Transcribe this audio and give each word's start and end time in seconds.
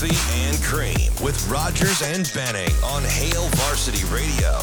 Coffee 0.00 0.46
and 0.46 0.62
Cream 0.62 1.12
with 1.22 1.46
Rogers 1.50 2.00
and 2.00 2.30
Benning 2.34 2.72
on 2.82 3.02
Hail 3.02 3.42
Varsity 3.48 4.02
Radio. 4.06 4.58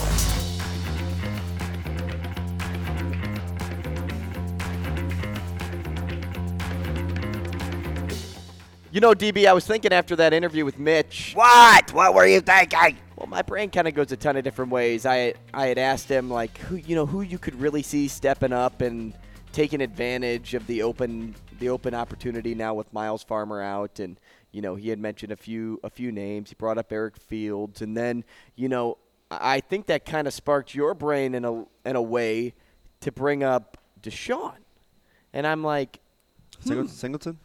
You 8.92 9.00
know, 9.00 9.14
DB, 9.14 9.46
I 9.46 9.54
was 9.54 9.68
thinking 9.68 9.94
after 9.94 10.16
that 10.16 10.34
interview 10.34 10.66
with 10.66 10.80
Mitch. 10.80 11.34
What? 11.36 11.94
What 11.94 12.16
were 12.16 12.26
you 12.26 12.42
thinking? 12.42 12.98
Well, 13.16 13.28
my 13.28 13.44
brain 13.44 13.70
kind 13.70 13.88
of 13.88 13.94
goes 13.94 14.12
a 14.12 14.18
ton 14.18 14.38
of 14.38 14.44
different 14.44 14.72
ways. 14.72 15.06
I 15.06 15.36
I 15.54 15.68
had 15.68 15.78
asked 15.78 16.10
him 16.10 16.32
like 16.32 16.58
who 16.58 16.78
you 16.78 16.96
know 16.96 17.06
who 17.06 17.22
you 17.22 17.38
could 17.38 17.62
really 17.62 17.84
see 17.84 18.08
stepping 18.08 18.54
up 18.54 18.82
and 18.82 19.14
taking 19.52 19.82
advantage 19.82 20.56
of 20.56 20.66
the 20.66 20.82
open 20.82 21.36
the 21.60 21.70
open 21.70 21.94
opportunity 21.94 22.56
now 22.56 22.74
with 22.74 22.92
Miles 22.92 23.22
Farmer 23.22 23.62
out 23.62 24.00
and 24.00 24.18
you 24.52 24.62
know 24.62 24.76
he 24.76 24.90
had 24.90 25.00
mentioned 25.00 25.32
a 25.32 25.38
few 25.38 25.80
a 25.84 25.90
few 25.90 26.12
names. 26.12 26.50
He 26.50 26.56
brought 26.56 26.78
up 26.78 26.92
Eric 26.92 27.18
Fields 27.18 27.82
and 27.82 27.96
then 27.96 28.24
you 28.56 28.70
know 28.70 28.98
I 29.30 29.60
think 29.60 29.88
that 29.88 30.06
kind 30.06 30.28
of 30.28 30.34
sparked 30.34 30.74
your 30.74 30.94
brain 30.94 31.36
in 31.36 31.46
a 31.46 31.66
in 31.86 31.96
a 31.96 32.02
way 32.02 32.54
to 33.02 33.12
bring 33.12 33.44
up 33.44 33.78
DeShon. 34.02 34.56
And 35.34 35.46
I'm 35.46 35.64
like, 35.64 36.00
Singleton? 36.60 36.88
Singleton? 36.88 37.40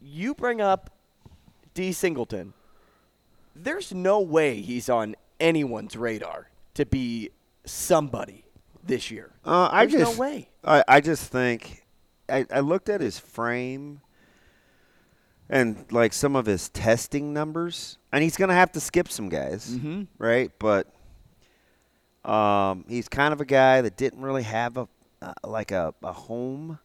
you 0.00 0.34
bring 0.34 0.60
up 0.60 0.90
D 1.74 1.92
Singleton. 1.92 2.54
There's 3.54 3.92
no 3.92 4.20
way 4.20 4.60
he's 4.60 4.88
on 4.88 5.16
anyone's 5.38 5.96
radar 5.96 6.48
to 6.74 6.86
be 6.86 7.30
somebody 7.64 8.44
this 8.82 9.10
year. 9.10 9.32
Uh, 9.44 9.68
I 9.70 9.86
There's 9.86 10.04
just, 10.04 10.16
no 10.16 10.20
way. 10.20 10.48
I, 10.64 10.84
I 10.88 11.00
just 11.00 11.30
think 11.30 11.84
I, 12.28 12.46
I 12.50 12.60
looked 12.60 12.88
at 12.88 13.00
his 13.00 13.18
frame 13.18 14.00
and 15.50 15.84
like 15.90 16.12
some 16.14 16.34
of 16.36 16.46
his 16.46 16.68
testing 16.70 17.32
numbers, 17.34 17.98
and 18.12 18.22
he's 18.22 18.36
gonna 18.38 18.54
have 18.54 18.72
to 18.72 18.80
skip 18.80 19.08
some 19.10 19.28
guys, 19.28 19.76
Mhm. 19.76 20.06
right? 20.18 20.50
But 20.58 20.86
um, 22.24 22.84
he's 22.88 23.08
kind 23.08 23.32
of 23.32 23.40
a 23.40 23.44
guy 23.44 23.80
that 23.80 23.96
didn't 23.96 24.20
really 24.22 24.42
have 24.44 24.76
a 24.76 24.88
uh, 25.22 25.32
like 25.44 25.70
a, 25.70 25.92
a 26.02 26.12
home, 26.12 26.78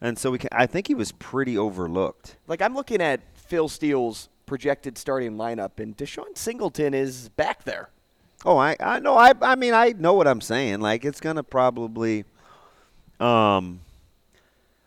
and 0.00 0.18
so 0.18 0.30
we 0.30 0.38
can. 0.38 0.48
I 0.52 0.66
think 0.66 0.86
he 0.88 0.94
was 0.94 1.12
pretty 1.12 1.56
overlooked. 1.58 2.36
Like 2.46 2.62
I'm 2.62 2.74
looking 2.74 3.00
at 3.00 3.20
Phil 3.34 3.68
Steele's 3.68 4.28
projected 4.46 4.96
starting 4.98 5.36
lineup, 5.36 5.78
and 5.78 5.96
DeShon 5.96 6.36
Singleton 6.36 6.94
is 6.94 7.28
back 7.30 7.64
there. 7.64 7.90
Oh, 8.44 8.56
I 8.56 8.76
I 8.80 8.98
know. 9.00 9.16
I 9.16 9.32
I 9.42 9.54
mean, 9.56 9.74
I 9.74 9.90
know 9.98 10.14
what 10.14 10.26
I'm 10.26 10.40
saying. 10.40 10.80
Like 10.80 11.04
it's 11.04 11.20
gonna 11.20 11.42
probably, 11.44 12.24
um, 13.20 13.80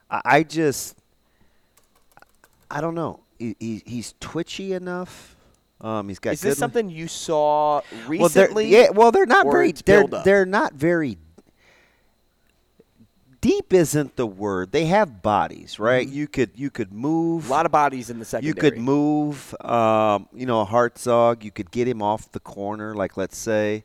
I, 0.09 0.21
I 0.25 0.43
just, 0.43 0.97
I 2.73 2.81
don't 2.81 2.95
know. 2.95 3.19
He, 3.37 3.55
he 3.59 3.83
he's 3.85 4.15
twitchy 4.19 4.73
enough. 4.73 5.35
Um, 5.79 6.07
he's 6.07 6.19
got. 6.19 6.33
Is 6.33 6.41
this 6.41 6.57
something 6.57 6.89
you 6.89 7.07
saw 7.07 7.81
Well, 7.91 8.07
recently? 8.07 8.67
yeah. 8.67 8.89
Well, 8.89 9.11
they're 9.11 9.25
not 9.25 9.45
very. 9.45 9.71
They're 9.73 10.07
they're 10.07 10.45
not 10.45 10.73
very. 10.73 11.17
Deep 13.41 13.73
isn't 13.73 14.15
the 14.15 14.25
word. 14.25 14.71
They 14.71 14.85
have 14.85 15.21
bodies, 15.21 15.77
right? 15.77 16.07
You 16.07 16.27
could 16.29 16.51
you 16.55 16.69
could 16.69 16.93
move. 16.93 17.47
a 17.49 17.51
lot 17.51 17.65
of 17.65 17.73
bodies 17.73 18.09
in 18.09 18.17
the 18.17 18.25
secondary. 18.25 18.47
You 18.47 18.53
could 18.55 18.77
move, 18.79 19.53
um, 19.59 20.29
you 20.33 20.45
know, 20.45 20.61
a 20.61 20.65
Hartzog. 20.65 21.43
You 21.43 21.51
could 21.51 21.69
get 21.69 21.85
him 21.87 22.01
off 22.01 22.31
the 22.31 22.39
corner, 22.39 22.95
like 22.95 23.17
let's 23.17 23.37
say, 23.37 23.83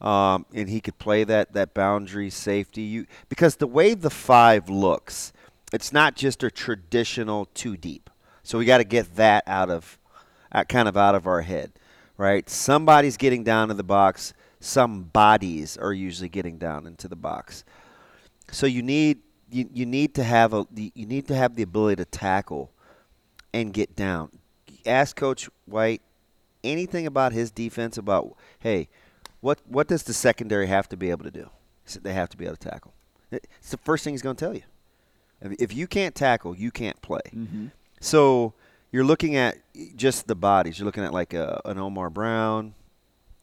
um, 0.00 0.46
and 0.54 0.70
he 0.70 0.80
could 0.80 0.98
play 0.98 1.24
that 1.24 1.52
that 1.52 1.74
boundary 1.74 2.30
safety. 2.30 2.82
You 2.82 3.06
because 3.28 3.56
the 3.56 3.66
way 3.66 3.92
the 3.92 4.08
five 4.08 4.70
looks, 4.70 5.34
it's 5.74 5.92
not 5.92 6.16
just 6.16 6.42
a 6.42 6.50
traditional 6.50 7.48
two 7.52 7.76
deep. 7.76 8.08
So 8.46 8.58
we 8.58 8.64
got 8.64 8.78
to 8.78 8.84
get 8.84 9.16
that 9.16 9.42
out 9.48 9.70
of, 9.70 9.98
uh, 10.52 10.62
kind 10.62 10.86
of 10.86 10.96
out 10.96 11.16
of 11.16 11.26
our 11.26 11.42
head, 11.42 11.72
right? 12.16 12.48
Somebody's 12.48 13.16
getting 13.16 13.42
down 13.42 13.66
to 13.68 13.74
the 13.74 13.82
box. 13.82 14.34
Some 14.60 15.02
bodies 15.02 15.76
are 15.76 15.92
usually 15.92 16.28
getting 16.28 16.56
down 16.56 16.86
into 16.86 17.08
the 17.08 17.16
box. 17.16 17.64
So 18.52 18.66
you 18.66 18.82
need 18.82 19.18
you, 19.50 19.68
you 19.72 19.84
need 19.84 20.14
to 20.14 20.22
have 20.22 20.54
a 20.54 20.64
you 20.72 21.06
need 21.06 21.26
to 21.26 21.34
have 21.34 21.56
the 21.56 21.62
ability 21.62 21.96
to 21.96 22.04
tackle 22.04 22.70
and 23.52 23.72
get 23.72 23.96
down. 23.96 24.30
Ask 24.86 25.16
Coach 25.16 25.50
White 25.64 26.02
anything 26.62 27.04
about 27.04 27.32
his 27.32 27.50
defense 27.50 27.98
about 27.98 28.36
hey, 28.60 28.88
what 29.40 29.58
what 29.66 29.88
does 29.88 30.04
the 30.04 30.14
secondary 30.14 30.68
have 30.68 30.88
to 30.90 30.96
be 30.96 31.10
able 31.10 31.24
to 31.24 31.32
do? 31.32 31.50
They 32.00 32.12
have 32.12 32.28
to 32.28 32.36
be 32.36 32.44
able 32.44 32.56
to 32.56 32.68
tackle. 32.68 32.94
It's 33.32 33.70
the 33.70 33.78
first 33.78 34.04
thing 34.04 34.12
he's 34.12 34.22
going 34.22 34.36
to 34.36 34.44
tell 34.44 34.54
you. 34.54 34.62
If, 35.40 35.74
you 35.74 35.86
can't 35.86 36.14
tackle, 36.14 36.56
you 36.56 36.70
can't 36.70 37.00
play. 37.02 37.20
So 38.00 38.54
you're 38.92 39.04
looking 39.04 39.36
at 39.36 39.58
just 39.96 40.26
the 40.26 40.34
bodies. 40.34 40.78
You're 40.78 40.86
looking 40.86 41.04
at 41.04 41.12
like 41.12 41.34
a, 41.34 41.60
an 41.64 41.78
Omar 41.78 42.10
Brown, 42.10 42.74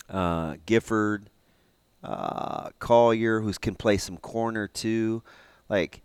uh, 0.09 0.55
Gifford, 0.65 1.29
uh, 2.03 2.69
Collier, 2.79 3.41
who 3.41 3.51
can 3.53 3.75
play 3.75 3.97
some 3.97 4.17
corner 4.17 4.67
too. 4.67 5.23
Like, 5.69 6.01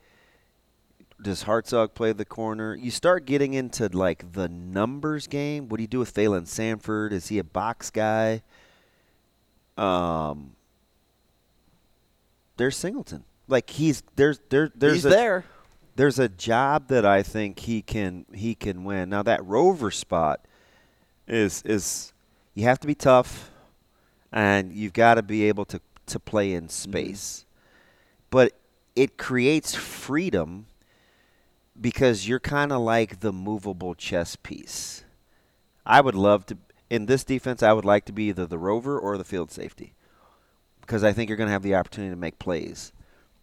does 1.21 1.45
Hartzog 1.45 1.95
play 1.95 2.13
the 2.13 2.25
corner? 2.25 2.75
You 2.75 2.91
start 2.91 3.27
getting 3.27 3.55
into 3.55 3.89
like 3.89 4.33
the 4.33 4.49
numbers 4.49 5.27
game. 5.27 5.69
What 5.69 5.79
do 5.79 5.83
you 5.83 5.89
do 5.89 5.99
with 5.99 6.15
Phalen 6.15 6.47
Sanford? 6.47 7.13
Is 7.13 7.29
he 7.29 7.39
a 7.39 7.45
box 7.45 7.91
guy? 7.91 8.43
Um, 9.77 10.53
there's 12.57 12.77
Singleton. 12.77 13.25
Like 13.49 13.71
he's 13.71 14.03
there's 14.17 14.41
there 14.51 14.71
there's 14.75 14.95
He's 14.95 15.05
a, 15.07 15.09
there. 15.09 15.45
There's 15.99 16.21
a 16.21 16.29
job 16.29 16.87
that 16.89 17.05
I 17.05 17.25
think 17.25 17.59
he 17.59 17.83
can 17.83 18.25
he 18.33 18.55
can 18.55 18.85
win. 18.85 19.11
Now 19.11 19.25
that 19.25 19.45
rover 19.45 19.91
spot 19.91 20.45
is 21.27 21.61
is 21.63 22.13
you 22.55 22.63
have 22.63 22.79
to 22.79 22.87
be 22.87 22.95
tough 22.95 23.51
and 24.31 24.73
you've 24.73 24.93
got 24.93 25.15
to 25.15 25.25
be 25.25 25.49
able 25.49 25.65
to 25.65 25.81
to 26.07 26.21
play 26.21 26.53
in 26.53 26.69
space. 26.69 27.47
But 28.31 28.53
it 28.95 29.19
creates 29.19 29.75
freedom 29.75 30.67
because 31.81 32.29
you're 32.29 32.39
kind 32.39 32.71
of 32.71 32.81
like 32.81 33.19
the 33.19 33.33
movable 33.33 33.97
chess 33.97 34.37
piece. 34.37 35.03
I 35.85 36.01
would 36.01 36.15
love 36.15 36.47
to 36.47 36.59
in 36.89 37.07
this 37.07 37.25
defense 37.25 37.61
I 37.61 37.73
would 37.73 37.85
like 37.85 38.05
to 38.05 38.13
be 38.13 38.29
either 38.29 38.47
the 38.47 38.57
rover 38.57 38.97
or 38.97 39.19
the 39.19 39.25
field 39.25 39.51
safety 39.51 39.95
because 40.81 41.03
I 41.03 41.13
think 41.13 41.29
you're 41.29 41.37
going 41.37 41.49
to 41.49 41.53
have 41.53 41.65
the 41.65 41.75
opportunity 41.75 42.13
to 42.13 42.21
make 42.21 42.39
plays 42.39 42.93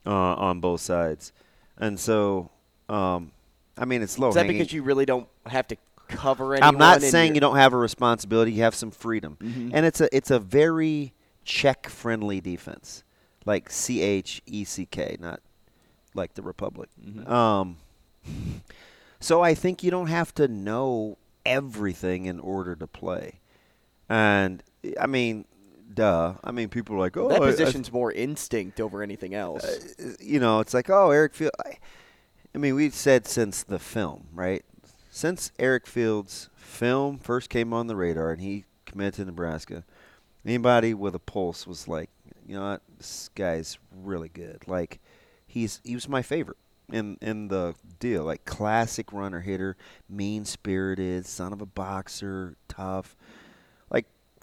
uh, 0.05 0.35
on 0.35 0.61
both 0.61 0.79
sides. 0.79 1.33
And 1.77 1.99
so 1.99 2.49
um, 2.89 3.31
I 3.77 3.85
mean 3.85 4.01
it's 4.01 4.17
low 4.19 4.29
Is 4.29 4.35
that 4.35 4.45
hanging. 4.45 4.57
because 4.59 4.73
you 4.73 4.83
really 4.83 5.05
don't 5.05 5.27
have 5.45 5.67
to 5.69 5.77
cover 6.07 6.53
anyone? 6.53 6.67
I'm 6.75 6.77
not 6.79 7.01
saying 7.01 7.27
you're- 7.29 7.35
you 7.35 7.41
don't 7.41 7.57
have 7.57 7.73
a 7.73 7.77
responsibility. 7.77 8.51
You 8.53 8.63
have 8.63 8.75
some 8.75 8.91
freedom, 8.91 9.37
Mhm. 9.41 9.71
and 9.73 9.85
it's 9.85 10.01
a 10.01 10.15
it's 10.15 10.31
a 10.31 10.39
very 10.39 11.13
check 11.43 11.87
friendly 11.89 12.39
defense, 12.41 13.03
like 13.45 13.69
C 13.71 14.01
H 14.01 14.41
E 14.45 14.63
C 14.63 14.85
K, 14.85 15.17
not 15.19 15.41
like 16.13 16.33
the 16.35 16.41
Republic. 16.41 16.89
Mm-hmm. 17.03 17.31
Um, 17.31 17.77
so 19.19 19.41
I 19.41 19.53
think 19.53 19.83
you 19.83 19.91
don't 19.91 20.07
have 20.07 20.33
to 20.35 20.47
know 20.47 21.17
everything 21.45 22.25
in 22.25 22.39
order 22.39 22.75
to 22.75 22.87
play, 22.87 23.39
and 24.09 24.63
I 24.99 25.07
mean, 25.07 25.45
duh. 25.93 26.33
I 26.43 26.51
mean, 26.51 26.69
people 26.69 26.95
are 26.95 26.99
like, 26.99 27.17
oh, 27.17 27.29
that 27.29 27.41
I- 27.41 27.45
I- 27.45 27.51
position's 27.51 27.91
more 27.91 28.11
instinct 28.11 28.79
over 28.81 29.01
anything 29.01 29.33
else. 29.33 29.63
Uh, 29.63 30.13
you 30.19 30.39
know, 30.39 30.59
it's 30.59 30.73
like, 30.73 30.89
oh, 30.89 31.11
Eric 31.11 31.33
Field. 31.33 31.51
I, 31.65 31.77
I 32.53 32.57
mean, 32.57 32.75
we've 32.75 32.93
said 32.95 33.27
since 33.27 33.63
the 33.63 33.79
film, 33.79 34.27
right? 34.33 34.63
Since 35.11 35.51
Eric 35.59 35.87
Fields' 35.87 36.49
film 36.55 37.17
first 37.19 37.49
came 37.49 37.73
on 37.73 37.87
the 37.87 37.95
radar 37.95 38.31
and 38.31 38.41
he 38.41 38.65
committed 38.85 39.13
to 39.15 39.25
Nebraska, 39.25 39.83
anybody 40.45 40.93
with 40.93 41.15
a 41.15 41.19
pulse 41.19 41.65
was 41.65 41.87
like, 41.87 42.09
you 42.47 42.55
know 42.55 42.69
what, 42.71 42.81
this 42.97 43.29
guy's 43.35 43.77
really 44.03 44.29
good. 44.29 44.67
Like, 44.67 44.99
he's 45.47 45.79
he 45.83 45.95
was 45.95 46.07
my 46.09 46.21
favorite 46.21 46.57
in 46.91 47.17
in 47.21 47.47
the 47.47 47.75
deal. 47.99 48.23
Like, 48.23 48.45
classic 48.45 49.11
runner 49.13 49.39
hitter, 49.41 49.75
mean 50.09 50.45
spirited, 50.45 51.25
son 51.25 51.53
of 51.53 51.61
a 51.61 51.65
boxer, 51.65 52.55
tough. 52.67 53.15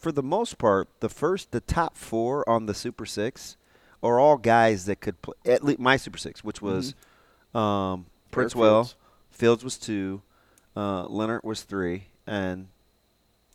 For 0.03 0.11
the 0.11 0.23
most 0.23 0.59
part, 0.59 0.89
the 0.99 1.09
first, 1.09 1.53
the 1.53 1.61
top 1.61 1.97
four 1.97 2.47
on 2.49 2.67
the 2.67 2.75
Super 2.75 3.07
Six 3.07 3.57
are 4.03 4.19
all 4.19 4.37
guys 4.37 4.87
that 4.87 5.01
could 5.01 5.23
play. 5.23 5.35
At 5.47 5.63
least 5.63 5.79
my 5.79 5.97
Super 5.97 6.19
Six, 6.19 6.43
which 6.43 6.61
was 6.61 6.95
um, 7.55 8.07
Princewill, 8.33 8.53
Fields. 8.83 8.97
Fields 9.31 9.63
was 9.65 9.79
two, 9.79 10.21
uh, 10.77 11.05
Leonard 11.05 11.43
was 11.45 11.63
three, 11.63 12.07
and 12.27 12.67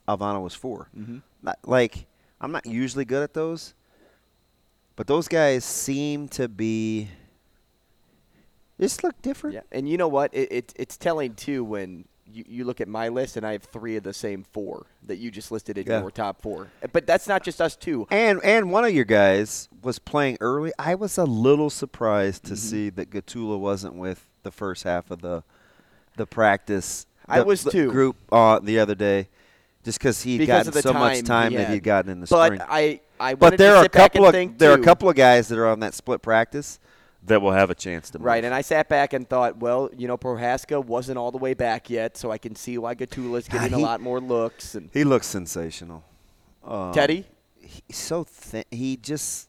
Alvano 0.08 0.42
was 0.42 0.54
4 0.54 0.88
Mhm. 0.98 1.20
Not- 1.42 1.58
Like 1.66 2.06
I'm 2.40 2.50
not 2.50 2.64
usually 2.64 3.04
good 3.04 3.22
at 3.22 3.34
those, 3.34 3.74
but 4.96 5.06
those 5.06 5.28
guys 5.28 5.66
seem 5.66 6.28
to 6.28 6.48
be 6.48 7.08
This 8.78 9.02
look 9.04 9.20
different. 9.20 9.52
Yeah, 9.54 9.60
and 9.70 9.86
you 9.86 9.98
know 9.98 10.08
what? 10.08 10.32
It, 10.32 10.50
it 10.50 10.72
it's 10.76 10.96
telling 10.96 11.34
too 11.34 11.62
when 11.62 12.06
you, 12.32 12.44
you 12.48 12.64
look 12.64 12.80
at 12.80 12.88
my 12.88 13.08
list 13.08 13.36
and 13.36 13.46
I 13.46 13.52
have 13.52 13.62
three 13.64 13.96
of 13.96 14.02
the 14.02 14.12
same 14.12 14.44
four 14.52 14.86
that 15.06 15.16
you 15.16 15.30
just 15.30 15.50
listed 15.50 15.78
in 15.78 15.86
Yeah. 15.86 16.00
your 16.00 16.10
top 16.10 16.42
four. 16.42 16.68
But 16.92 17.06
that's 17.06 17.26
not 17.28 17.42
just 17.42 17.60
us 17.60 17.76
two. 17.76 18.06
And 18.10 18.40
and 18.44 18.70
one 18.70 18.84
of 18.84 18.92
your 18.92 19.04
guys 19.04 19.68
was 19.82 19.98
playing 19.98 20.38
early. 20.40 20.72
I 20.78 20.94
was 20.94 21.16
a 21.18 21.24
little 21.24 21.70
surprised 21.70 22.44
Mm-hmm. 22.44 22.54
to 22.54 22.60
see 22.60 22.90
that 22.90 23.10
Gottula 23.10 23.58
wasn't 23.58 23.94
with 23.94 24.26
the 24.42 24.50
first 24.50 24.84
half 24.84 25.10
of 25.10 25.20
the 25.22 25.42
the 26.16 26.26
practice. 26.26 27.06
I 27.28 27.40
was 27.42 27.62
the 27.62 27.70
too. 27.70 27.90
Group 27.90 28.16
uh, 28.32 28.58
the 28.58 28.78
other 28.78 28.94
day, 28.94 29.28
just 29.84 29.98
because 29.98 30.22
he 30.22 30.44
got 30.46 30.66
so 30.72 30.92
much 30.92 31.22
time 31.22 31.52
that 31.54 31.70
he'd 31.70 31.82
gotten 31.82 32.10
in 32.10 32.20
the 32.20 32.26
But 32.26 32.46
spring. 32.46 32.60
I 32.68 33.00
I 33.20 33.34
but 33.34 33.58
there 33.58 33.76
are 33.76 33.84
a 33.84 33.88
couple 33.88 34.26
of 34.26 34.58
there 34.58 34.70
are 34.72 34.78
a 34.78 34.82
couple 34.82 35.08
of 35.10 35.16
guys 35.16 35.48
that 35.48 35.58
are 35.58 35.66
on 35.66 35.80
that 35.80 35.94
split 35.94 36.22
practice 36.22 36.78
that 37.24 37.42
will 37.42 37.52
have 37.52 37.70
a 37.70 37.74
chance 37.74 38.10
to 38.10 38.18
move. 38.18 38.26
Right, 38.26 38.44
and 38.44 38.54
I 38.54 38.60
sat 38.62 38.88
back 38.88 39.12
and 39.12 39.28
thought, 39.28 39.58
well, 39.58 39.90
you 39.96 40.06
know, 40.08 40.16
Prochazka 40.16 40.84
wasn't 40.84 41.18
all 41.18 41.30
the 41.30 41.38
way 41.38 41.54
back 41.54 41.90
yet, 41.90 42.16
so 42.16 42.30
I 42.30 42.38
can 42.38 42.54
see 42.54 42.78
why 42.78 42.94
Gottula's 42.94 43.48
God, 43.48 43.62
getting 43.62 43.78
he- 43.78 43.82
a 43.82 43.86
lot 43.86 44.00
more 44.00 44.20
looks. 44.20 44.74
And 44.74 44.88
he 44.92 45.04
looks 45.04 45.26
sensational. 45.26 46.04
Um, 46.64 46.92
Teddy, 46.92 47.26
he's 47.56 47.96
so 47.96 48.24
thin. 48.24 48.64
He 48.70 48.96
just. 48.96 49.48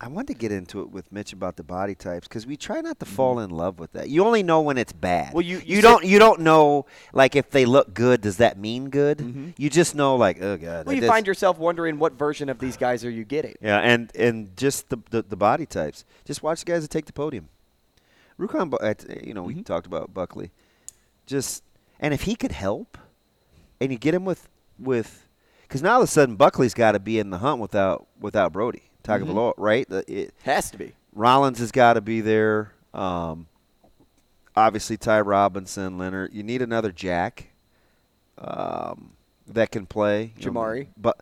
I 0.00 0.06
wanted 0.06 0.28
to 0.28 0.34
get 0.34 0.52
into 0.52 0.80
it 0.82 0.90
with 0.90 1.10
Mitch 1.10 1.32
about 1.32 1.56
the 1.56 1.64
body 1.64 1.96
types 1.96 2.28
because 2.28 2.46
we 2.46 2.56
try 2.56 2.80
not 2.80 3.00
to 3.00 3.04
fall 3.04 3.40
in 3.40 3.50
love 3.50 3.80
with 3.80 3.92
that. 3.94 4.08
You 4.08 4.24
only 4.24 4.44
know 4.44 4.60
when 4.60 4.78
it's 4.78 4.92
bad. 4.92 5.26
Mm-hmm. 5.28 5.34
Well, 5.34 5.44
you- 5.44 5.58
you 5.58 5.76
you 5.76 5.82
don't 5.82 6.04
you 6.04 6.18
don't 6.20 6.40
know 6.40 6.86
like 7.12 7.34
if 7.34 7.50
they 7.50 7.64
look 7.64 7.94
good. 7.94 8.20
Does 8.20 8.36
that 8.36 8.58
mean 8.58 8.90
good? 8.90 9.54
You 9.56 9.68
just 9.68 9.96
know 9.96 10.14
like 10.14 10.40
oh 10.40 10.56
god. 10.56 10.66
Mm-hmm. 10.80 10.86
well, 10.88 10.96
you 10.96 11.06
find 11.08 11.26
yourself 11.26 11.58
wondering 11.58 11.98
what 11.98 12.12
version 12.12 12.48
of 12.48 12.60
these 12.60 12.76
guys 12.76 13.04
are 13.04 13.10
you 13.10 13.24
getting? 13.24 13.56
yeah, 13.60 13.78
and 13.80 14.14
and 14.14 14.56
just 14.56 14.88
the, 14.88 14.98
the 15.10 15.22
the 15.22 15.36
body 15.36 15.66
types. 15.66 16.04
Just 16.24 16.42
watch 16.44 16.60
the 16.60 16.66
guys 16.66 16.82
that 16.82 16.90
take 16.90 17.06
the 17.06 17.12
podium. 17.12 17.48
Rukon, 18.38 18.72
you 19.24 19.34
know, 19.34 19.42
we 19.42 19.54
Mm-hmm. 19.54 19.62
talked 19.62 19.86
about 19.88 20.14
Buckley. 20.14 20.52
Just 21.26 21.64
and 21.98 22.14
if 22.14 22.22
he 22.22 22.36
could 22.36 22.52
help, 22.52 22.96
and 23.80 23.90
you 23.90 23.98
get 23.98 24.14
him 24.14 24.24
with 24.24 24.48
with, 24.78 25.26
because 25.62 25.82
now 25.82 25.94
all 25.94 26.02
of 26.02 26.04
a 26.04 26.06
sudden 26.06 26.36
Buckley's 26.36 26.72
got 26.74 26.92
to 26.92 27.00
be 27.00 27.18
in 27.18 27.30
the 27.30 27.38
hunt 27.38 27.60
without 27.60 28.06
without 28.20 28.52
Brody 28.52 28.82
Tagovailoa, 29.08 29.54
right? 29.56 29.86
It- 30.06 30.34
Has 30.42 30.70
to 30.72 30.78
be. 30.78 30.92
Rollins 31.14 31.58
has 31.58 31.72
got 31.72 31.94
to 31.94 32.00
be 32.00 32.20
there. 32.20 32.72
Um, 32.94 33.46
obviously, 34.54 34.96
Ty 34.96 35.20
Robinson, 35.22 35.98
Leonard. 35.98 36.32
You 36.32 36.42
need 36.42 36.62
another 36.62 36.92
Jack 36.92 37.48
um, 38.38 39.12
that 39.46 39.70
can 39.70 39.86
play. 39.86 40.32
you 40.38 40.50
know, 40.50 40.60
Jimari. 40.60 40.88
but 40.96 41.20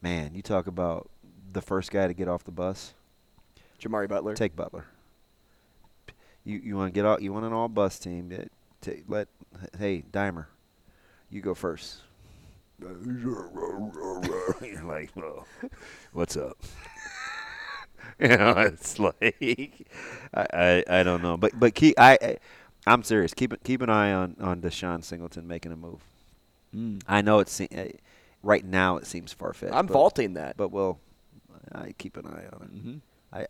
man, 0.00 0.34
you 0.34 0.42
talk 0.42 0.66
about 0.66 1.10
the 1.52 1.60
first 1.60 1.90
guy 1.90 2.06
to 2.06 2.14
get 2.14 2.28
off 2.28 2.44
the 2.44 2.52
bus. 2.52 2.94
Jimari 3.80 4.08
Butler. 4.08 4.34
Take 4.34 4.56
Butler. 4.56 4.86
You 6.44 6.60
you 6.62 6.76
want 6.76 6.94
to 6.94 6.98
get 6.98 7.04
all 7.04 7.20
you 7.20 7.32
want 7.32 7.44
an 7.44 7.52
all 7.52 7.68
bus 7.68 7.98
team? 7.98 8.30
eh, 8.32 8.44
ta- 8.80 9.02
let 9.08 9.28
hey 9.78 10.04
Dimer, 10.12 10.46
you 11.28 11.40
go 11.40 11.54
first. 11.54 11.98
You're 12.80 13.50
like, 14.84 15.10
well, 15.14 15.46
what's 16.12 16.36
up? 16.36 16.58
you 18.20 18.28
know, 18.28 18.50
it's 18.58 18.98
like 18.98 19.86
I, 20.34 20.46
I 20.52 20.84
I 21.00 21.02
don't 21.02 21.22
know, 21.22 21.36
but 21.36 21.58
but 21.58 21.74
keep 21.74 21.98
I, 21.98 22.18
I 22.22 22.36
I'm 22.86 23.02
serious. 23.02 23.34
Keep 23.34 23.62
keep 23.64 23.82
an 23.82 23.90
eye 23.90 24.12
on 24.12 24.36
on 24.40 24.60
DeShon 24.60 25.04
Singleton 25.04 25.46
making 25.46 25.72
a 25.72 25.76
move. 25.76 26.00
I 27.08 27.22
know 27.22 27.38
it's 27.38 27.58
uh, 27.60 27.88
right 28.42 28.62
now 28.64 28.96
it 28.98 29.06
seems 29.06 29.32
far 29.32 29.54
fetched. 29.54 29.72
I'm 29.72 29.88
vaulting 29.88 30.34
that. 30.34 30.56
but 30.58 30.68
we'll 30.70 30.98
I 31.74 31.92
keep 31.98 32.16
an 32.18 32.26
eye 32.26 32.44
on 32.52 32.62
it. 32.62 32.74
Mhm. 32.86 33.00
I 33.32 33.46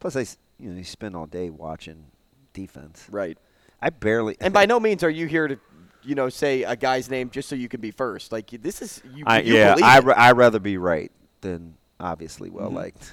plus 0.00 0.16
I 0.16 0.20
you 0.58 0.70
know 0.70 0.76
you 0.78 0.84
spend 0.84 1.14
all 1.14 1.26
day 1.26 1.50
watching 1.50 2.04
defense. 2.52 3.06
Right. 3.10 3.36
I 3.82 3.90
barely 3.90 4.36
And 4.40 4.52
by 4.52 4.66
no 4.66 4.80
means 4.80 5.02
are 5.02 5.10
you 5.10 5.26
here 5.26 5.46
to, 5.48 5.58
you 6.02 6.14
know, 6.14 6.28
say 6.28 6.62
a 6.64 6.74
guy's 6.76 7.08
name 7.10 7.30
just 7.30 7.48
so 7.48 7.54
you 7.54 7.68
can 7.68 7.80
be 7.80 7.90
first. 7.90 8.32
Like 8.32 8.50
this 8.50 8.82
is 8.82 9.02
you. 9.14 9.24
I, 9.26 9.40
you 9.40 9.54
yeah 9.54 9.74
believe 9.74 10.08
I 10.08 10.28
I 10.28 10.32
rather 10.32 10.58
be 10.58 10.76
right 10.78 11.10
than 11.42 11.74
obviously 11.98 12.50
well 12.50 12.70
Mhm. 12.70 12.74
liked. 12.74 13.12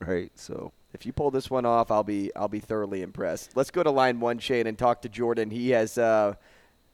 Right. 0.00 0.30
So 0.34 0.72
If 0.94 1.04
you 1.06 1.12
pull 1.12 1.30
this 1.30 1.50
one 1.50 1.66
off, 1.66 1.90
I'll 1.90 2.04
be 2.04 2.30
I'll 2.36 2.48
be 2.48 2.60
thoroughly 2.60 3.02
impressed. 3.02 3.56
Let's 3.56 3.70
go 3.70 3.82
to 3.82 3.90
line 3.90 4.20
one, 4.20 4.38
Shane, 4.38 4.66
and 4.66 4.78
talk 4.78 5.02
to 5.02 5.08
Jordan. 5.08 5.50
He 5.50 5.70
has 5.70 5.98
uh, 5.98 6.34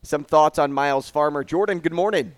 some 0.03 0.25
thoughts 0.25 0.59
on 0.59 0.73
Miles 0.73 1.09
Farmer. 1.11 1.45
Jordan, 1.45 1.79
good 1.81 1.93
morning. 1.95 2.35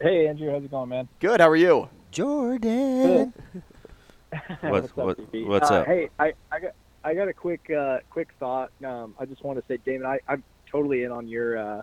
Hey 0.00 0.26
Andrew, 0.28 0.50
how's 0.50 0.62
it 0.64 0.70
going, 0.70 0.88
man? 0.90 1.08
Good. 1.20 1.40
How 1.40 1.48
are 1.48 1.56
you? 1.56 1.88
Jordan. 2.10 3.32
What's- 4.60 4.94
what- 4.96 5.18
what's 5.46 5.70
uh, 5.70 5.74
up? 5.76 5.86
Hey, 5.86 6.10
I, 6.18 6.32
I 6.52 6.60
got 6.60 6.72
I 7.04 7.14
got 7.14 7.28
a 7.28 7.32
quick 7.32 7.70
uh, 7.70 7.98
quick 8.10 8.28
thought. 8.38 8.70
Um, 8.84 9.14
I 9.18 9.24
just 9.26 9.42
want 9.44 9.58
to 9.58 9.64
say, 9.68 9.78
Damon, 9.84 10.06
I, 10.06 10.18
I'm 10.28 10.42
totally 10.70 11.04
in 11.04 11.12
on 11.12 11.28
your 11.28 11.56
uh, 11.56 11.82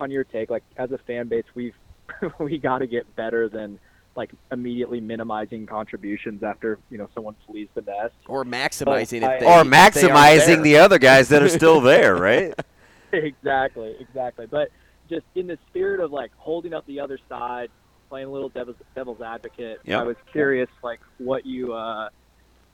on 0.00 0.10
your 0.10 0.24
take. 0.24 0.50
Like 0.50 0.64
as 0.76 0.90
a 0.92 0.98
fan 0.98 1.28
base, 1.28 1.44
we've 1.54 1.74
we 2.38 2.58
got 2.58 2.78
to 2.78 2.86
get 2.86 3.14
better 3.16 3.48
than 3.48 3.78
like 4.16 4.30
immediately 4.50 5.00
minimizing 5.00 5.66
contributions 5.66 6.42
after 6.42 6.78
you 6.90 6.98
know 6.98 7.08
someone 7.14 7.36
flees 7.46 7.68
the 7.74 7.82
nest. 7.82 8.14
Or 8.26 8.44
maximizing 8.44 9.22
I- 9.22 9.38
they 9.38 9.46
or 9.46 9.60
if 9.60 9.70
they 9.70 9.70
aren't 9.70 9.70
maximizing 9.70 10.62
the 10.62 10.78
other 10.78 10.98
guys 10.98 11.28
that 11.28 11.42
are 11.42 11.48
still 11.48 11.80
there, 11.80 12.16
right? 12.16 12.54
exactly, 13.12 13.96
exactly. 14.00 14.46
But 14.46 14.70
just 15.08 15.24
in 15.34 15.46
the 15.46 15.58
spirit 15.68 16.00
of 16.00 16.12
like 16.12 16.32
holding 16.36 16.74
up 16.74 16.86
the 16.86 17.00
other 17.00 17.18
side, 17.28 17.70
playing 18.08 18.26
a 18.26 18.30
little 18.30 18.48
devil's, 18.48 18.76
devil's 18.94 19.20
advocate, 19.20 19.80
Yep. 19.84 20.00
I 20.00 20.02
was 20.02 20.16
curious 20.32 20.68
like 20.82 21.00
what 21.18 21.46
you 21.46 21.72
uh, 21.74 22.08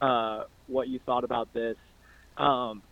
uh, 0.01 0.45
what 0.67 0.89
you 0.89 0.99
thought 1.05 1.25
about 1.25 1.53
this. 1.53 1.77
Um, 2.37 2.83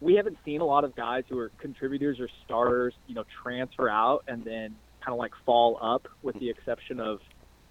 we 0.00 0.14
haven't 0.14 0.36
seen 0.44 0.60
a 0.60 0.64
lot 0.64 0.84
of 0.84 0.96
guys 0.96 1.24
who 1.28 1.38
are 1.38 1.50
contributors 1.58 2.18
or 2.18 2.28
starters, 2.44 2.92
you 3.06 3.14
know, 3.14 3.24
transfer 3.42 3.88
out 3.88 4.24
and 4.26 4.44
then 4.44 4.74
kind 5.04 5.12
of 5.12 5.18
like 5.18 5.32
fall 5.44 5.78
up, 5.82 6.06
with 6.22 6.38
the 6.38 6.48
exception 6.50 7.00
of 7.00 7.18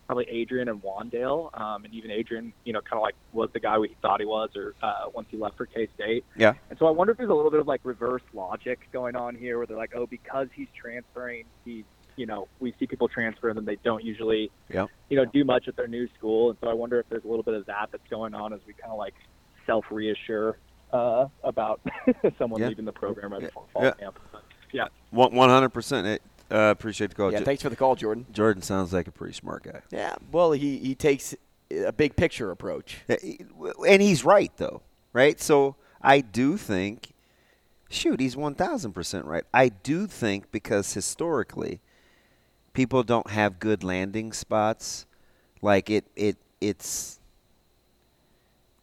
probably 0.07 0.25
Adrian 0.29 0.67
and 0.67 0.81
Wan'Dale, 0.83 1.57
um, 1.59 1.85
and 1.85 1.93
even 1.93 2.11
Adrian, 2.11 2.51
you 2.65 2.73
know, 2.73 2.81
kind 2.81 2.97
of 2.99 3.01
like 3.01 3.15
was 3.31 3.49
the 3.53 3.59
guy 3.61 3.77
we 3.77 3.95
thought 4.01 4.19
he 4.19 4.25
was, 4.25 4.49
or 4.55 4.75
uh, 4.83 5.05
once 5.13 5.27
he 5.31 5.37
left 5.37 5.55
for 5.55 5.65
K 5.65 5.87
State. 5.95 6.25
Yeah. 6.35 6.53
And 6.69 6.77
so 6.77 6.85
I 6.87 6.91
wonder 6.91 7.11
if 7.11 7.17
there's 7.17 7.29
a 7.29 7.33
little 7.33 7.51
bit 7.51 7.61
of 7.61 7.67
like 7.67 7.79
reverse 7.85 8.23
logic 8.33 8.79
going 8.91 9.15
on 9.15 9.35
here, 9.35 9.57
where 9.57 9.67
they're 9.67 9.77
like, 9.77 9.93
oh, 9.95 10.05
because 10.07 10.47
he's 10.53 10.67
transferring, 10.79 11.45
he's, 11.63 11.85
you 12.17 12.25
know, 12.25 12.49
we 12.59 12.73
see 12.77 12.87
people 12.87 13.07
transfer 13.07 13.47
and 13.47 13.57
then 13.57 13.63
they 13.65 13.77
don't 13.85 14.03
usually, 14.03 14.51
Yep. 14.73 14.89
you 15.09 15.15
know, 15.17 15.23
do 15.25 15.45
much 15.45 15.69
at 15.69 15.77
their 15.77 15.87
new 15.87 16.09
school. 16.17 16.49
And 16.49 16.59
so 16.61 16.69
I 16.69 16.73
wonder 16.73 16.99
if 16.99 17.07
there's 17.09 17.23
a 17.23 17.27
little 17.27 17.43
bit 17.43 17.53
of 17.53 17.65
that 17.67 17.87
that's 17.93 18.03
going 18.09 18.33
on 18.33 18.51
as 18.51 18.59
we 18.67 18.73
kind 18.73 18.91
of 18.91 18.97
like 18.97 19.13
self 19.65 19.85
reassure 19.89 20.57
uh, 20.91 21.27
about 21.45 21.79
someone 22.37 22.59
Yeah. 22.59 22.67
leaving 22.67 22.83
the 22.83 22.91
program 22.91 23.31
right 23.31 23.41
Yeah. 23.41 23.47
before 23.47 23.65
fall 23.71 23.83
Yeah. 23.85 23.91
camp. 23.93 24.19
But, 24.33 24.43
yeah. 24.73 24.87
One 25.11 25.49
hundred 25.49 25.69
percent. 25.69 26.21
Uh, 26.51 26.71
appreciate 26.71 27.09
the 27.09 27.15
call. 27.15 27.31
Yeah. 27.31 27.39
Jo- 27.39 27.45
Thanks 27.45 27.63
for 27.63 27.69
the 27.69 27.75
call, 27.75 27.95
Jordan. 27.95 28.25
Jordan 28.31 28.61
sounds 28.61 28.91
like 28.93 29.07
a 29.07 29.11
pretty 29.11 29.33
smart 29.33 29.63
guy. 29.63 29.81
Yeah. 29.89 30.15
Well, 30.31 30.51
he 30.51 30.77
he 30.77 30.95
takes 30.95 31.33
a 31.71 31.91
big 31.93 32.15
picture 32.17 32.51
approach. 32.51 32.97
And 33.87 34.01
he's 34.01 34.25
right 34.25 34.51
though, 34.57 34.81
right? 35.13 35.39
So 35.39 35.75
I 36.01 36.19
do 36.21 36.57
think 36.57 37.13
shoot, 37.89 38.19
he's 38.19 38.35
1000% 38.35 39.25
right. 39.25 39.43
I 39.53 39.69
do 39.69 40.07
think 40.07 40.51
because 40.51 40.93
historically 40.93 41.79
people 42.73 43.03
don't 43.03 43.29
have 43.29 43.59
good 43.59 43.83
landing 43.83 44.33
spots, 44.33 45.05
like 45.61 45.89
it 45.89 46.05
it 46.17 46.35
it's 46.59 47.19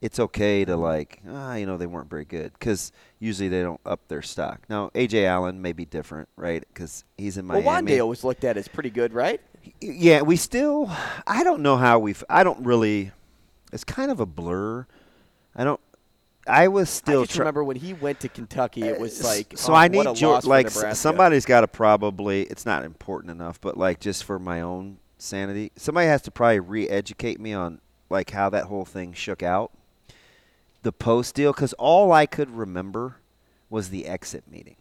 it's 0.00 0.20
okay 0.20 0.64
to 0.64 0.76
like, 0.76 1.20
ah, 1.28 1.54
you 1.54 1.66
know, 1.66 1.76
they 1.76 1.86
weren't 1.86 2.08
very 2.10 2.24
good 2.24 2.58
cuz 2.60 2.92
usually 3.18 3.48
they 3.48 3.62
don't 3.62 3.80
up 3.84 4.06
their 4.08 4.22
stock. 4.22 4.60
Now, 4.68 4.90
Ajay 4.94 5.24
Allen 5.26 5.60
may 5.60 5.72
be 5.72 5.84
different, 5.84 6.28
right? 6.36 6.64
Cuz 6.74 7.04
he's 7.16 7.36
in 7.36 7.46
Miami. 7.46 7.64
Well, 7.64 7.82
Wan'Dale 7.82 8.08
was 8.08 8.24
looked 8.24 8.44
at 8.44 8.56
as 8.56 8.68
pretty 8.68 8.90
good, 8.90 9.12
right? 9.12 9.40
Yeah, 9.80 10.22
we 10.22 10.36
still. 10.36 10.90
I 11.26 11.42
don't 11.44 11.62
know 11.62 11.76
how 11.76 11.98
we've. 11.98 12.22
I 12.28 12.44
don't 12.44 12.64
really. 12.64 13.12
It's 13.72 13.84
kind 13.84 14.10
of 14.10 14.20
a 14.20 14.26
blur. 14.26 14.86
I 15.54 15.64
don't. 15.64 15.80
I 16.46 16.68
was 16.68 16.88
still. 16.88 17.22
I 17.22 17.24
just 17.26 17.38
remember 17.38 17.62
when 17.62 17.76
he 17.76 17.92
went 17.92 18.20
to 18.20 18.28
Kentucky, 18.28 18.82
it 18.84 18.98
was 18.98 19.22
like 19.22 19.58
so 19.58 19.72
oh, 19.72 19.76
I 19.76 19.88
need 19.88 20.00
a 20.00 20.10
Geor- 20.10 20.22
loss 20.22 20.44
for 20.44 20.48
like 20.50 20.66
s- 20.66 20.98
somebody's 20.98 21.44
got 21.44 21.60
to 21.60 21.68
probably. 21.68 22.42
It's 22.44 22.64
not 22.64 22.84
important 22.84 23.30
enough, 23.30 23.60
but 23.60 23.76
like 23.76 24.00
just 24.00 24.24
for 24.24 24.38
my 24.38 24.60
own 24.62 24.98
sanity, 25.18 25.72
somebody 25.76 26.06
has 26.06 26.22
to 26.22 26.30
probably 26.30 26.60
re-educate 26.60 27.38
me 27.40 27.52
on 27.52 27.80
like 28.08 28.30
how 28.30 28.48
that 28.50 28.64
whole 28.64 28.84
thing 28.86 29.12
shook 29.12 29.42
out. 29.42 29.72
The 30.82 30.92
post 30.92 31.34
deal, 31.34 31.52
because 31.52 31.72
all 31.74 32.12
I 32.12 32.26
could 32.26 32.50
remember 32.50 33.16
was 33.68 33.90
the 33.90 34.06
exit 34.06 34.44
meeting, 34.50 34.76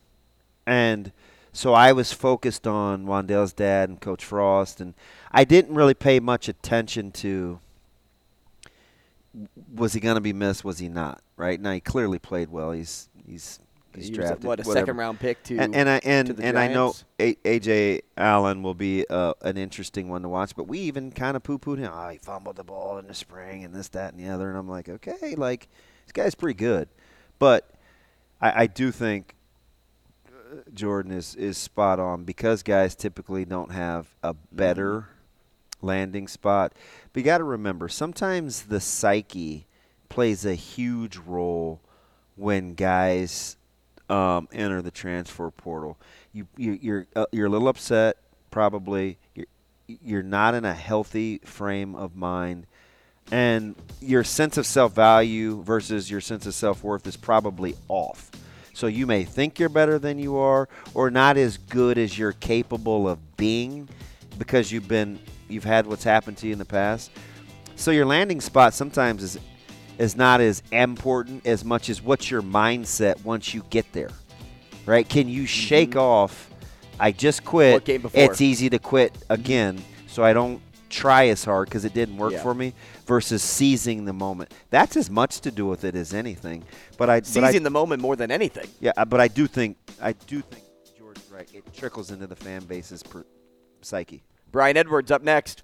and 0.66 1.12
so 1.52 1.74
I 1.74 1.92
was 1.92 2.14
focused 2.14 2.68
on 2.68 3.06
Wan'Dale's 3.06 3.54
dad 3.54 3.90
and 3.90 4.00
Coach 4.00 4.24
Frost, 4.24 4.80
and 4.80 4.94
I 5.32 5.44
didn't 5.44 5.74
really 5.74 5.96
pay 5.96 6.20
much 6.20 6.48
attention 6.48 7.12
to 7.14 7.60
was 9.74 9.94
he 9.94 10.00
going 10.00 10.16
to 10.16 10.22
be 10.22 10.34
missed? 10.34 10.64
Was 10.64 10.80
he 10.80 10.90
not? 10.90 11.22
Right 11.36 11.60
now, 11.60 11.72
he 11.72 11.80
clearly 11.80 12.20
played 12.20 12.50
well. 12.50 12.72
He's 12.72 13.10
he's 13.26 13.60
He's 13.96 14.06
He 14.06 14.12
was 14.12 14.18
drafted 14.18 14.44
what 14.46 14.60
a 14.60 14.64
whatever. 14.64 14.86
second 14.86 14.98
round 14.98 15.20
pick 15.20 15.42
to 15.44 15.58
and, 15.58 15.76
and 15.76 15.90
I 15.90 16.00
and 16.04 16.40
and 16.40 16.60
I 16.60 16.68
know 16.68 16.94
A- 17.20 17.36
Ajay 17.36 18.02
Allen 18.16 18.62
will 18.62 18.74
be 18.76 19.06
uh, 19.10 19.34
an 19.42 19.58
interesting 19.58 20.08
one 20.10 20.22
to 20.22 20.30
watch, 20.30 20.56
but 20.56 20.68
we 20.68 20.80
even 20.80 21.12
kind 21.12 21.36
of 21.36 21.44
poo 21.44 21.58
pooed 21.58 21.80
him. 21.80 21.92
Oh, 21.94 22.10
he 22.10 22.18
fumbled 22.18 22.58
the 22.58 22.64
ball 22.64 22.98
in 23.00 23.08
the 23.08 23.14
spring 23.14 23.64
and 23.64 23.74
this, 23.74 23.88
that, 23.90 24.14
and 24.14 24.24
the 24.24 24.30
other. 24.30 24.50
And 24.50 24.58
I'm 24.58 24.70
like, 24.70 24.88
okay, 24.88 25.36
like 25.36 25.68
this 26.06 26.12
guy's 26.12 26.36
pretty 26.36 26.58
good, 26.58 26.90
but 27.40 27.72
I, 28.40 28.64
I 28.64 28.68
do 28.68 28.92
think 28.92 29.36
uh, 30.28 30.62
Jordan 30.74 31.12
is 31.12 31.34
is 31.36 31.58
spot 31.58 32.00
on 32.00 32.24
because 32.24 32.62
guys 32.64 32.96
typically 32.96 33.46
don't 33.46 33.72
have 33.72 34.14
a 34.22 34.34
better 34.52 35.10
landing 35.82 36.28
spot. 36.28 36.74
But 37.14 37.20
you 37.20 37.26
got 37.26 37.40
to 37.40 37.44
remember, 37.44 37.90
sometimes 37.90 38.64
the 38.64 38.80
psyche 38.80 39.66
plays 40.10 40.46
a 40.46 40.54
huge 40.56 41.18
role 41.18 41.82
when 42.36 42.74
guys 42.76 43.57
um, 44.10 44.48
enter 44.52 44.82
the 44.82 44.92
transfer 44.92 45.50
portal. 45.52 45.98
You, 46.34 46.48
you 46.56 46.80
you're 46.82 47.08
uh, 47.16 47.26
you're 47.32 47.48
a 47.48 47.50
little 47.50 47.68
upset, 47.68 48.18
probably. 48.52 49.18
You're 49.36 49.48
you're 49.88 50.24
not 50.24 50.54
in 50.54 50.66
a 50.66 50.74
healthy 50.74 51.40
frame 51.46 51.96
of 51.96 52.16
mind, 52.16 52.68
and 53.32 53.76
your 54.02 54.24
sense 54.24 54.58
of 54.58 54.66
self 54.66 54.94
value 54.94 55.62
versus 55.64 56.12
your 56.12 56.22
sense 56.22 56.46
of 56.46 56.54
self 56.54 56.84
worth 56.84 57.08
is 57.08 57.18
probably 57.18 57.76
off. 57.88 58.32
So 58.74 58.88
you 58.88 59.08
may 59.08 59.24
think 59.24 59.60
you're 59.60 59.70
better 59.70 59.98
than 59.98 60.20
you 60.20 60.38
are, 60.38 60.70
or 60.94 61.10
not 61.10 61.36
as 61.38 61.58
good 61.58 61.98
as 61.98 62.18
you're 62.18 62.34
capable 62.34 63.10
of 63.10 63.38
being, 63.38 63.90
because 64.38 64.72
you've 64.72 64.88
been 64.88 65.20
you've 65.50 65.64
had 65.64 65.88
what's 65.88 66.04
happened 66.04 66.38
to 66.38 66.48
you 66.48 66.54
in 66.54 66.60
the 66.60 66.66
past. 66.66 67.12
So 67.76 67.92
your 67.92 68.06
landing 68.06 68.42
spot 68.42 68.74
sometimes 68.74 69.24
is 69.24 69.40
is 69.98 70.16
not 70.16 70.42
as 70.42 70.62
important 70.72 71.46
as 71.46 71.64
much 71.66 71.90
as 71.90 72.02
what's 72.02 72.30
your 72.30 72.42
mindset 72.42 73.24
once 73.24 73.54
you 73.54 73.64
get 73.70 73.92
there. 73.94 74.10
Right? 74.86 75.08
Can 75.08 75.28
you 75.28 75.46
shake 75.46 75.96
off 75.96 76.50
I 77.00 77.12
just 77.12 77.44
quit. 77.46 77.78
Mm-hmm. 77.78 77.86
Game 77.86 78.02
before? 78.02 78.24
It's 78.24 78.42
easy 78.42 78.70
to 78.70 78.80
quit 78.80 79.16
again, 79.30 79.84
so 80.08 80.24
I 80.24 80.34
don't 80.34 80.62
try 80.90 81.28
as 81.28 81.44
hard 81.44 81.68
because 81.68 81.86
it 81.86 81.94
didn't 81.94 82.18
work 82.18 82.32
Yeah. 82.34 82.42
for 82.42 82.54
me 82.54 82.74
versus 83.06 83.44
seizing 83.44 84.06
the 84.06 84.14
moment. 84.14 84.54
That's 84.70 84.96
as 84.98 85.10
much 85.10 85.42
to 85.42 85.52
do 85.52 85.66
with 85.68 85.84
it 85.84 85.96
as 85.96 86.14
anything. 86.14 86.64
But 86.98 87.10
I 87.10 87.20
but 87.20 87.28
I- 87.28 87.48
seizing 87.50 87.64
the 87.64 87.70
moment 87.70 88.02
more 88.02 88.16
than 88.16 88.32
anything. 88.32 88.68
yeah, 88.80 88.94
uh, 88.98 89.06
but 89.06 89.20
I 89.20 89.28
do 89.28 89.48
think 89.48 89.78
I 90.02 90.14
do 90.14 90.42
think 90.42 90.64
George's 90.98 91.30
right. 91.32 91.48
It 91.54 91.72
trickles 91.74 92.10
into 92.12 92.26
the 92.26 92.36
fan 92.36 92.64
base's 92.64 93.04
per- 93.04 93.26
psyche. 93.82 94.24
Brian 94.52 94.78
Edwards 94.78 95.12
up 95.12 95.22
next. 95.22 95.64